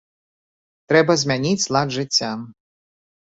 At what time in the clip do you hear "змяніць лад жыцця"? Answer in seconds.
1.23-2.31